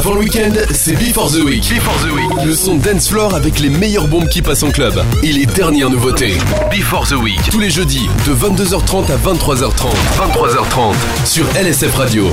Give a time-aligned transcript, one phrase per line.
[0.00, 1.60] Avant le week-end, c'est Before the Week.
[1.68, 2.46] Before the Week.
[2.46, 5.90] Le son dance floor avec les meilleures bombes qui passent en club et les dernières
[5.90, 6.38] nouveautés.
[6.70, 7.38] Before the Week.
[7.50, 9.92] Tous les jeudis de 22h30 à 23h30.
[10.16, 10.94] 23h30
[11.26, 12.30] sur LSF Radio.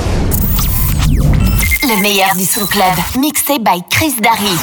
[1.10, 2.84] Le meilleur du son club,
[3.20, 4.56] mixé by Chris Darry.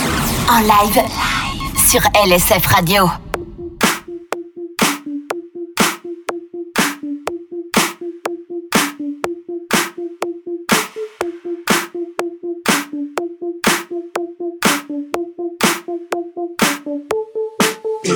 [0.49, 1.03] En live
[1.87, 3.07] sur LSF Radio.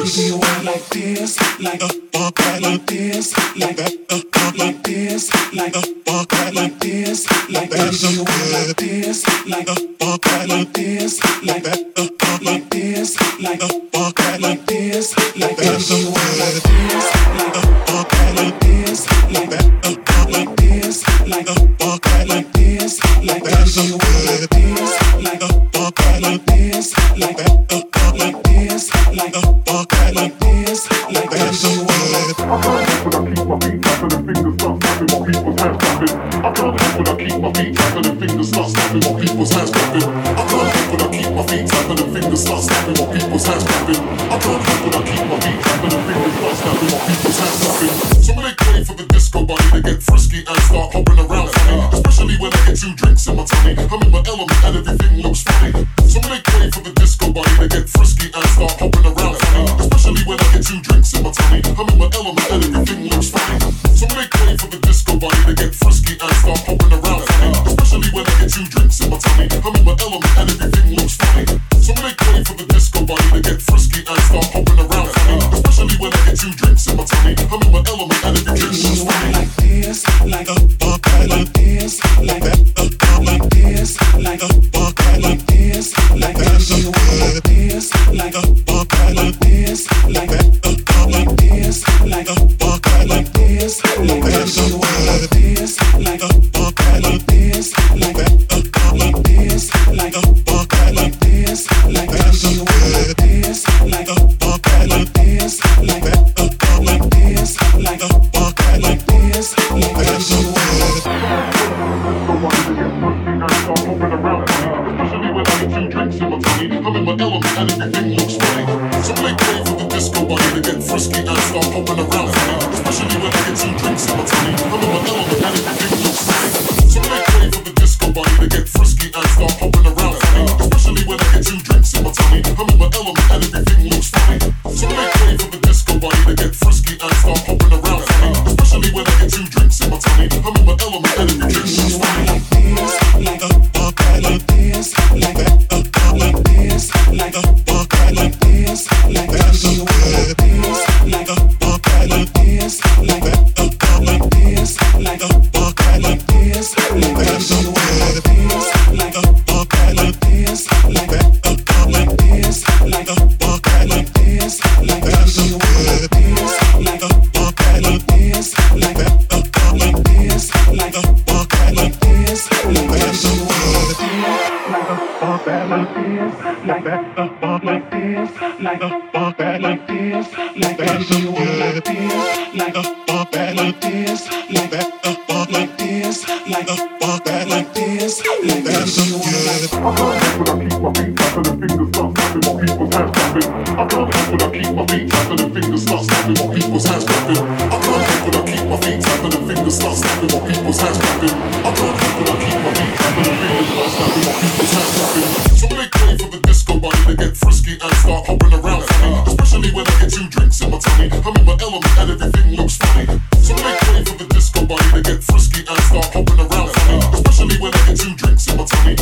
[0.09, 1.81] Baby, you want like this, like
[2.61, 3.77] like this, like
[4.57, 5.75] like this, like
[6.55, 9.67] like this, like baby, you want like this, like
[10.47, 11.63] like this, like
[12.41, 13.61] like this, like
[14.41, 19.49] like this, like baby, you want like this, like like this, like
[20.29, 21.45] like this, like
[22.27, 27.58] like this, like baby, you want like this, like like this, like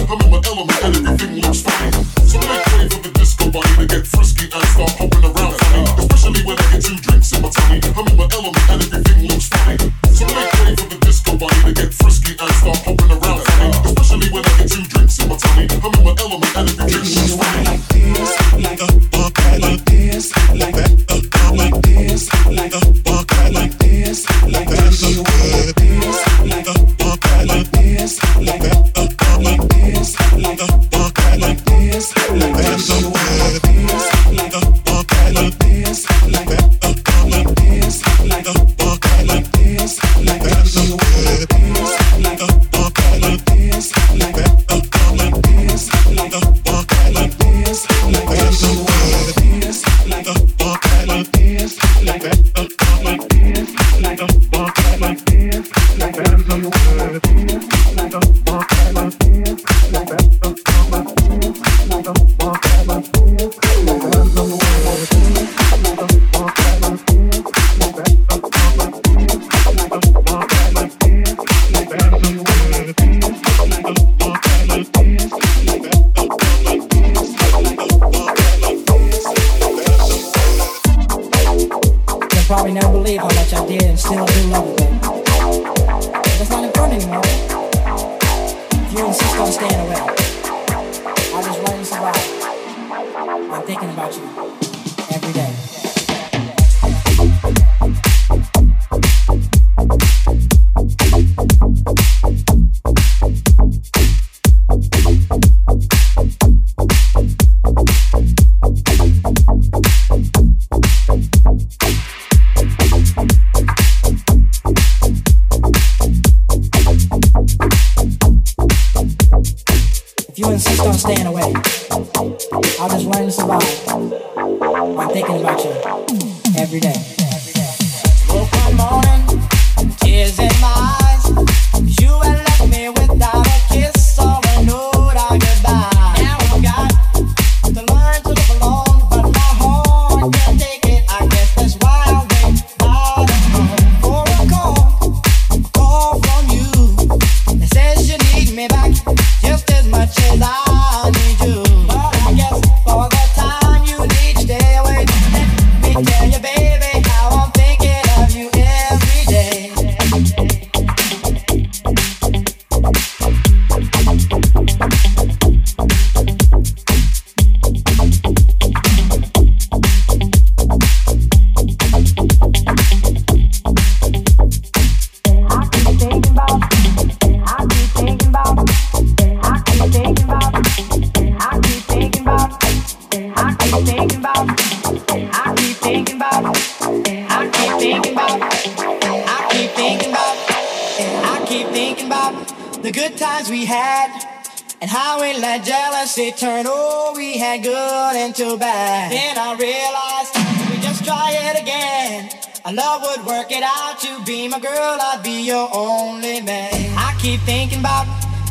[0.06, 1.92] I'm in my element and everything looks fine.
[2.28, 4.27] So make way for the disco body to get frisky.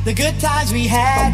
[0.06, 1.32] the good times we had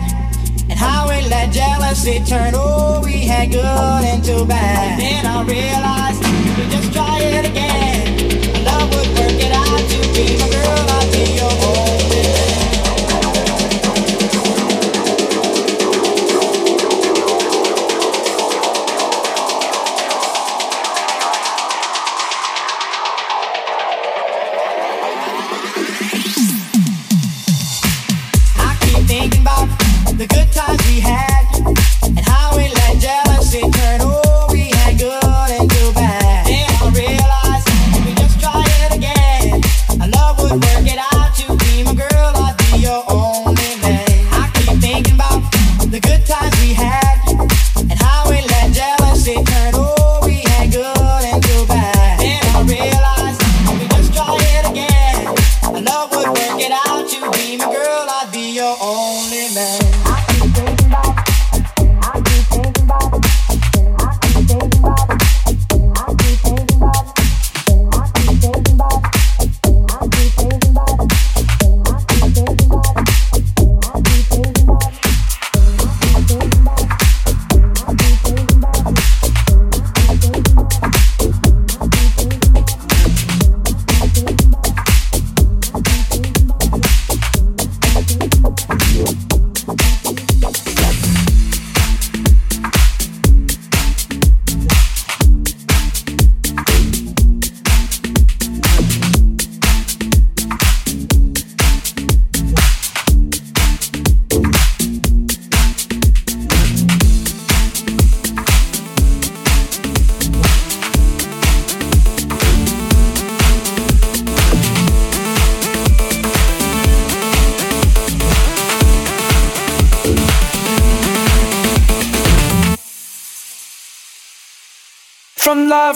[0.71, 2.55] and how we let jealousy turn.
[2.57, 4.99] Oh, we had good into bad.
[4.99, 6.23] And then I realized
[6.57, 8.65] we just try it again.
[8.65, 11.02] Love would work it out to be my girl.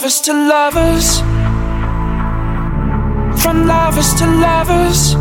[0.07, 1.19] lovers to lovers.
[3.41, 5.13] From lovers to lovers.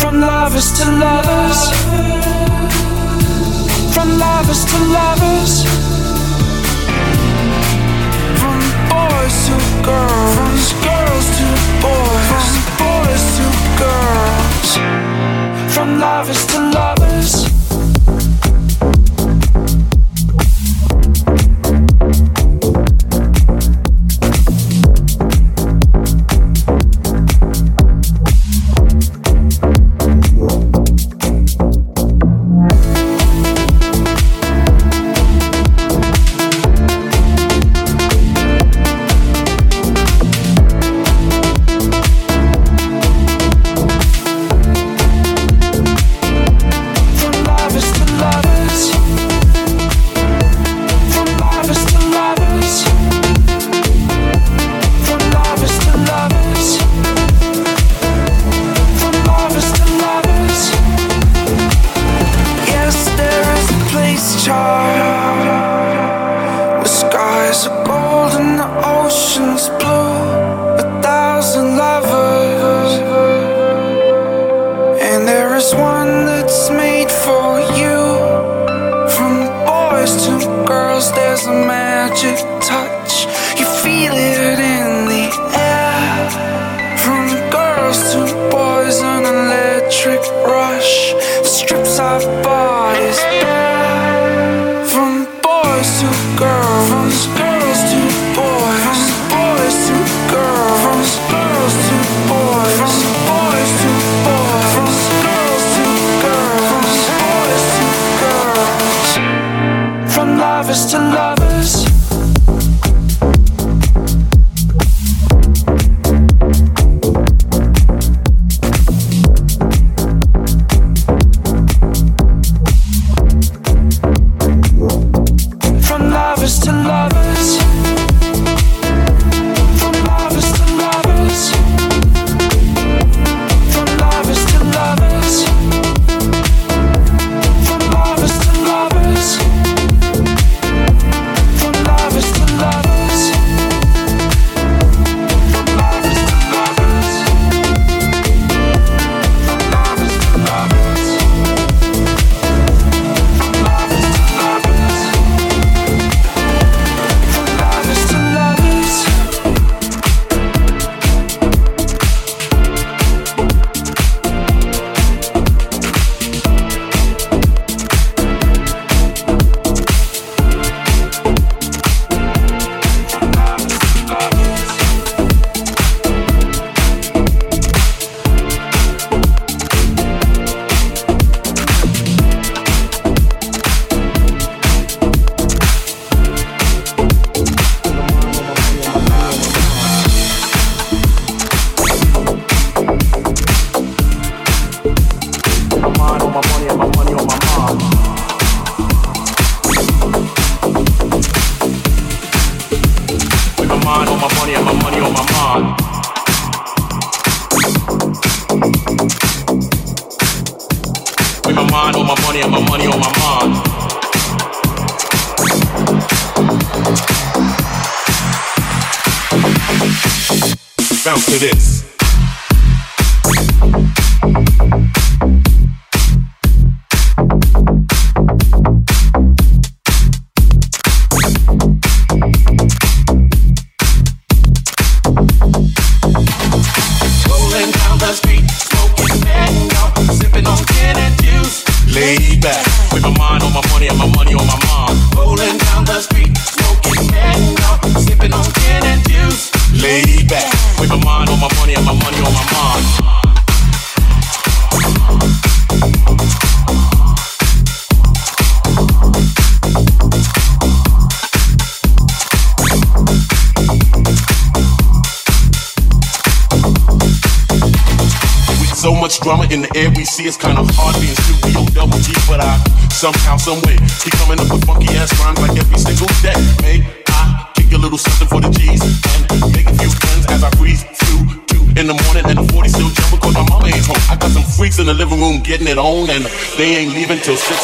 [0.00, 1.60] From lovers to lovers.
[3.92, 5.52] From lovers to lovers.
[8.40, 10.72] From boys to girls.
[10.72, 11.48] From girls to
[11.84, 12.26] boys.
[12.32, 12.48] From
[12.80, 13.44] boys to
[13.82, 14.70] girls.
[15.74, 17.51] From lovers to lovers.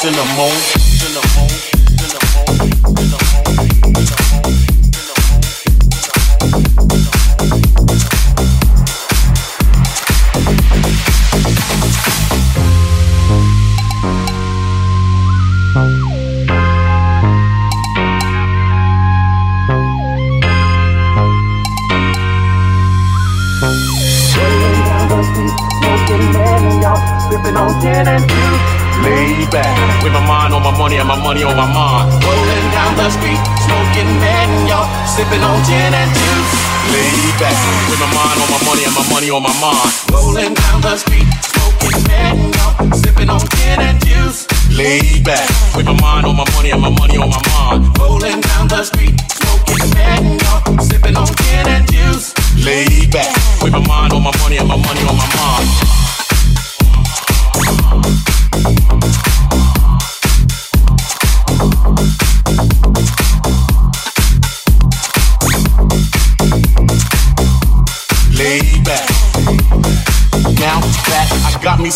[0.08, 0.77] In the morning.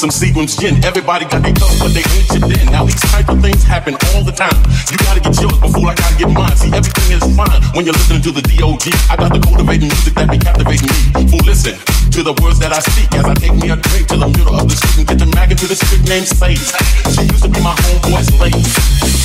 [0.02, 2.66] Some Seagram's gin, everybody got their thoughts, but they ain't shit then.
[2.74, 4.58] Now these type of things happen all the time.
[4.90, 6.58] You gotta get yours before I gotta get mine.
[6.58, 8.90] See, everything is fine when you're listening to the D.O.G.
[9.06, 11.30] I got the cultivating music that be captivating me.
[11.30, 11.78] Fool, listen
[12.18, 14.58] to the words that I speak as I take me a drink to the middle
[14.58, 16.58] of the street and get the Maggie to the street named Slade.
[17.14, 18.58] She used to be my homeboy's lady.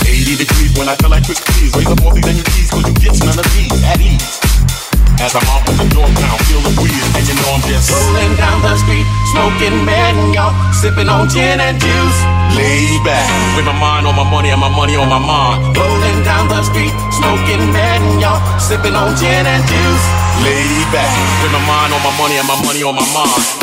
[0.06, 1.74] 80 degrees when I feel like quick please.
[1.74, 4.37] Raise up these and your keys, cause you get none of these at ease.
[5.18, 7.90] As I'm off with the door now, feel the breeze, and you know I'm just
[7.90, 12.20] rolling down the street, smoking mango, sipping on gin and juice.
[12.54, 13.26] Laid back,
[13.58, 15.76] with my mind on my money and my money on my mind.
[15.76, 20.06] Rolling down the street, smoking mango, sipping on gin and juice.
[20.46, 21.10] Laid back,
[21.42, 23.58] with my mind on my money and my money on my mind.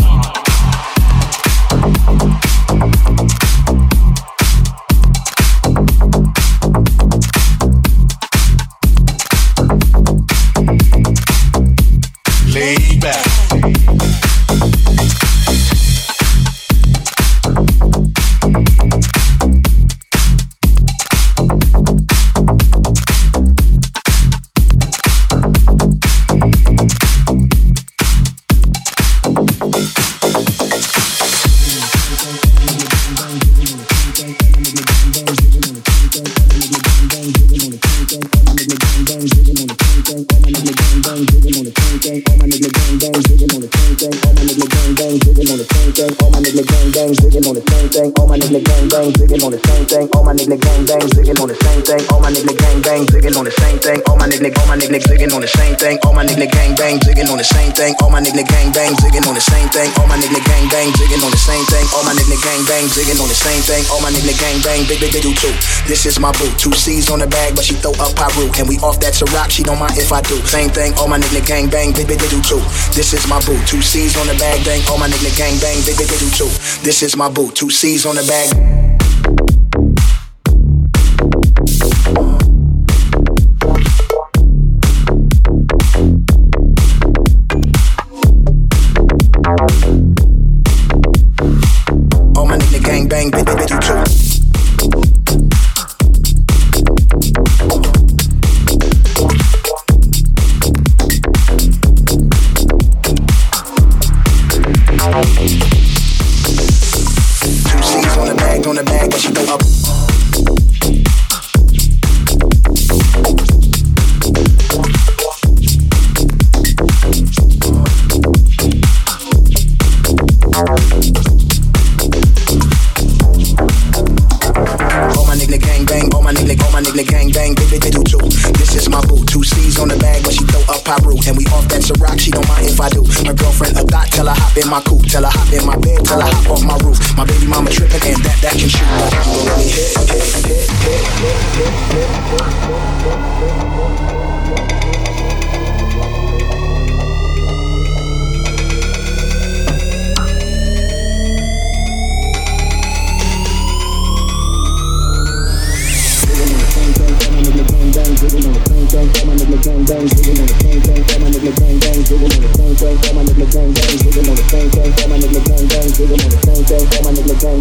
[58.34, 59.90] Nigga gang bang, zigging on the same thing.
[59.98, 61.86] All my nigga gang bang, zigging on the same thing.
[61.94, 63.86] All my nigga gang bang, zigging on the same thing.
[63.90, 65.54] All my nigga gang bang, big big big do too.
[65.86, 66.50] This is my boo.
[66.58, 68.50] Two C's on the bag, but she throw up Pyru.
[68.58, 70.36] And we off that Ciroc, she don't mind if I do.
[70.42, 70.92] Same thing.
[70.98, 72.62] All my nigga gang bang, big big big do too.
[72.92, 73.56] This is my boo.
[73.66, 74.82] Two C's on the bag, bang.
[74.90, 76.50] All my nigga gang bang, big big big do too.
[76.82, 77.50] This is my boo.
[77.54, 78.83] Two C's on the bag.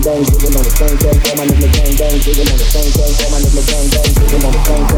[0.03, 0.19] Gang
[4.51, 4.92] bang,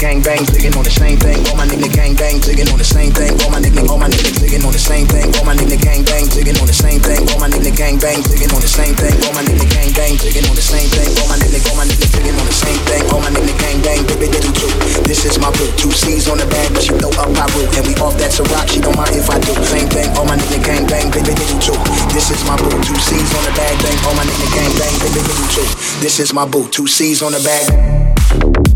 [0.00, 1.40] zigging on the same thing.
[1.48, 3.32] All my nigga gang bang, zigging on the same thing.
[3.42, 5.32] All my nigga, all my nigga zigging on the same thing.
[5.38, 7.22] All my nigga gang bang, zigging on the same thing.
[7.32, 9.14] All my nigga gang bang, zigging on the same thing.
[9.24, 11.10] All my nigga gang bang, zigging on the same thing.
[11.20, 13.02] All my nigga, all my nigga zigging on the same thing.
[13.12, 14.70] All my nigga gang bang, big do too.
[15.08, 15.68] This is my boo.
[15.80, 18.32] Two C's on the bag, but she throw up my Pyru, and we off that
[18.36, 18.68] Ciroc.
[18.68, 19.54] She don't mind if I do.
[19.56, 20.08] The same thing.
[20.16, 21.32] All my nigga gang bang, big do
[21.62, 21.76] too.
[22.12, 22.68] This is my boo.
[22.84, 23.98] Two C's on the bag, bang.
[24.04, 25.66] All my nigga gang bang, big do too.
[26.04, 26.68] This is my boo.
[26.68, 28.75] Two C's on the bag.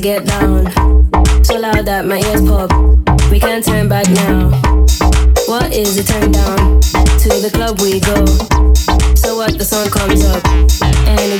[0.00, 0.64] Get down.
[1.44, 2.70] So loud that my ears pop.
[3.30, 4.50] We can't turn back now.
[5.46, 6.80] What is the turn down?
[7.22, 8.24] To the club we go.
[9.14, 10.44] So what the song comes up
[11.06, 11.39] and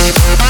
[0.00, 0.40] Bye.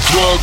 [0.09, 0.39] club.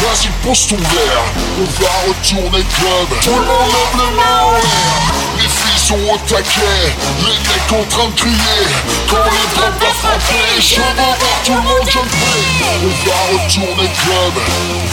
[0.00, 1.24] Vas-y pose ton verre,
[1.60, 3.08] on va retourner club.
[3.22, 4.94] Tout le monde lève les mains en l'air
[5.38, 6.82] Les filles sont au taquet,
[7.20, 8.62] les mecs en train de crier.
[9.08, 12.42] Quand les drums va frapper, je veux voir tout le monde jumper
[12.82, 14.34] On va retourner club.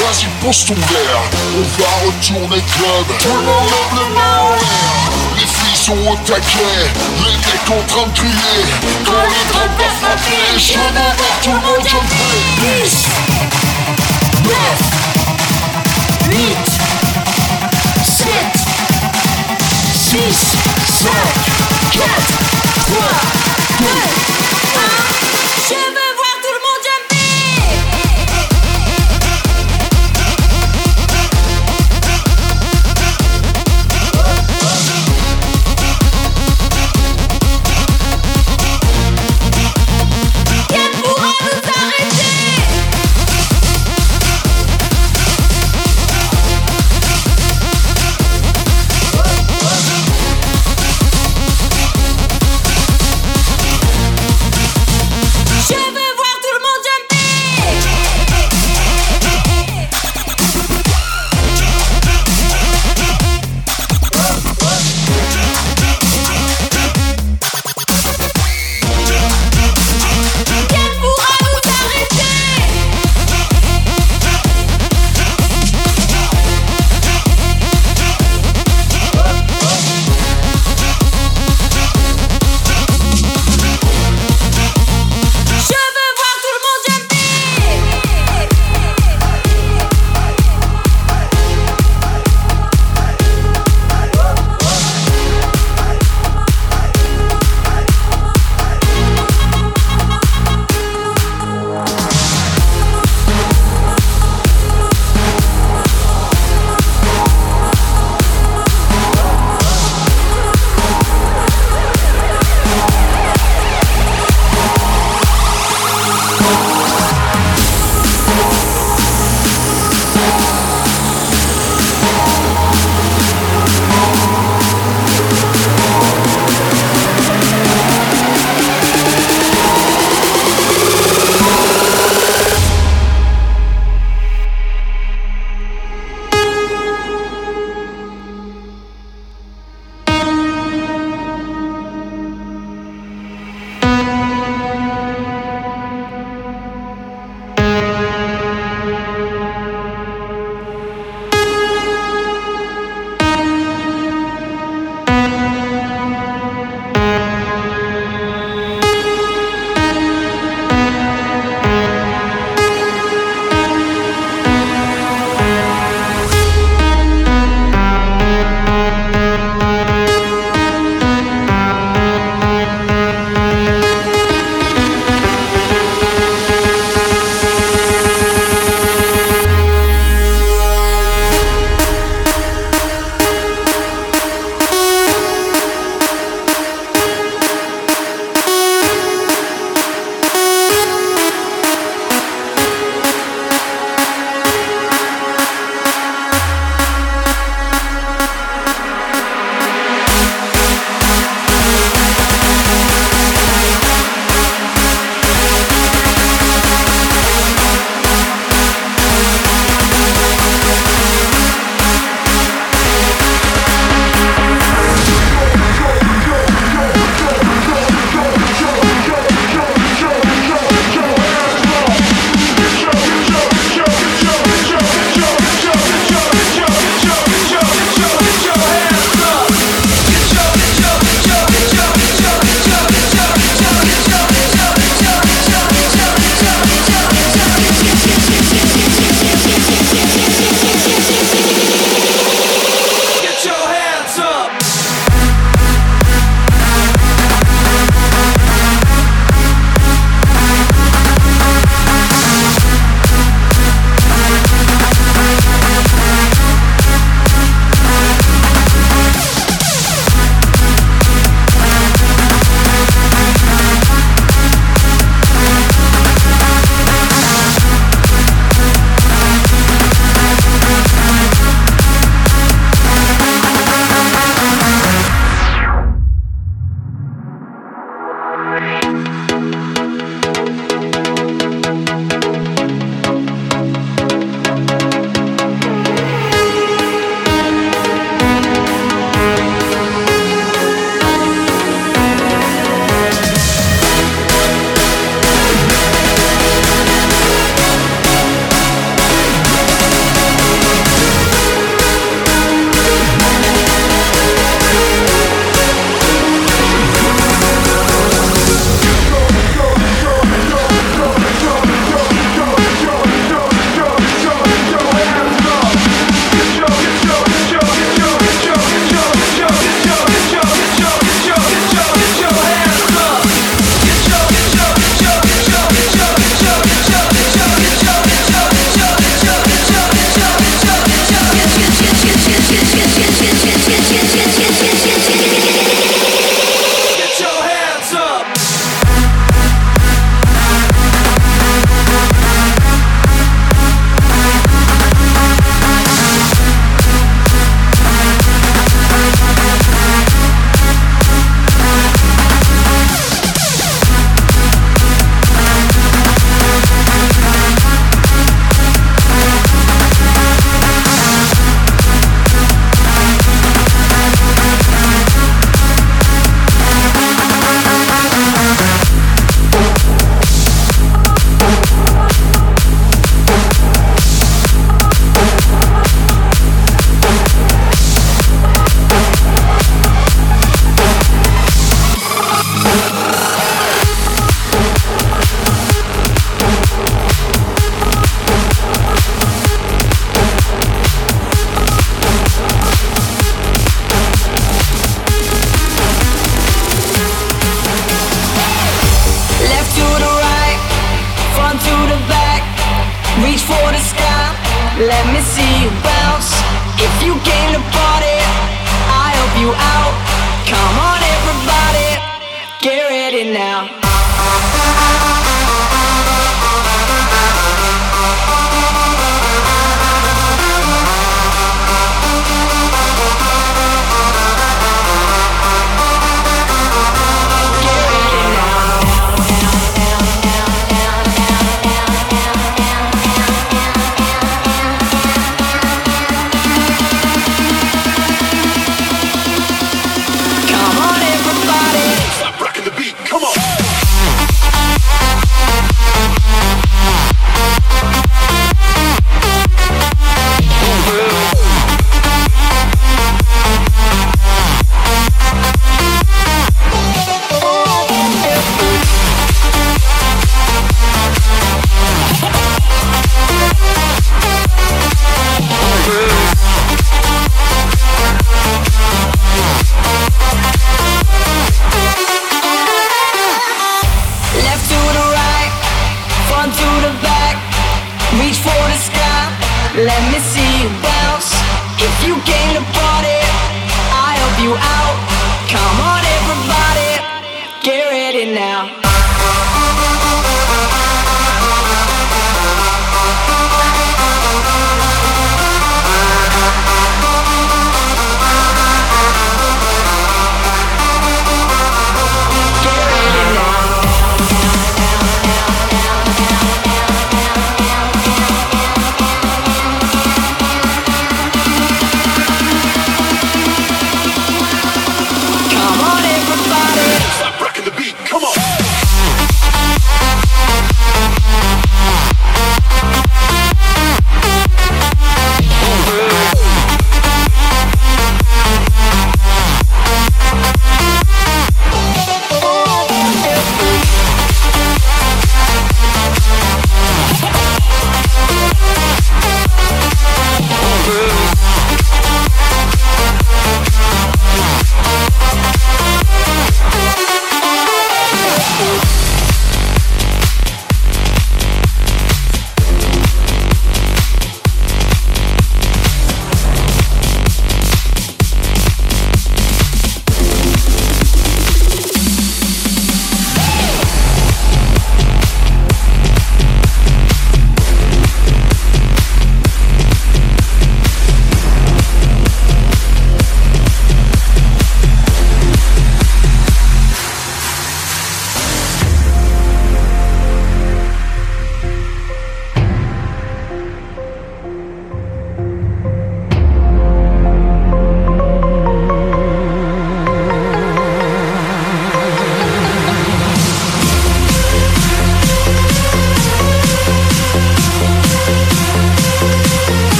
[0.00, 1.22] Vas-y pose ton verre,
[1.56, 3.06] on va retourner club.
[3.20, 4.92] Tout le monde lève les mains en l'air
[5.36, 6.80] Les filles sont au taquet,
[7.24, 8.64] les mecs en train de crier.
[9.06, 13.40] Quand les drums va frapper, je veux voir tout le monde jumper
[14.50, 14.56] 6,
[20.10, 20.34] 5,
[20.86, 21.14] 4,
[21.92, 22.08] 3,
[22.88, 22.98] 2,
[25.04, 25.09] 1.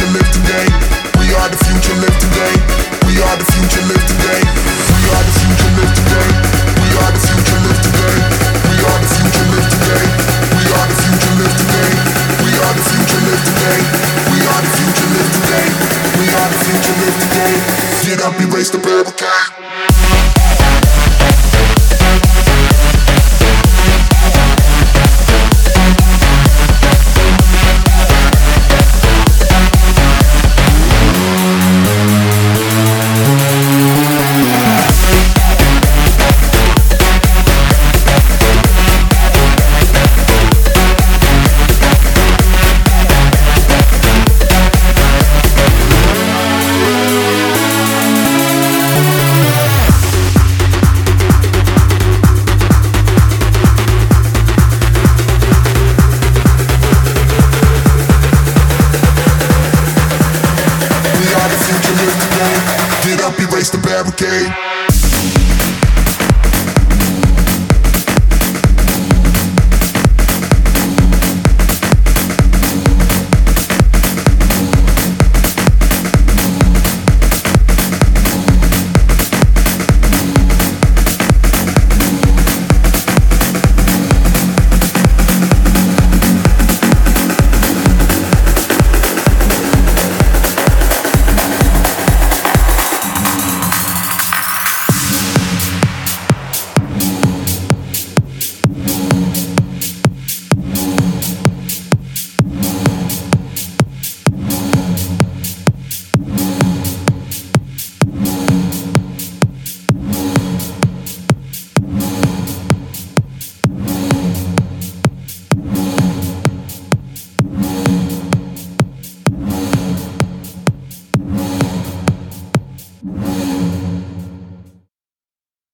[0.00, 0.77] you live today.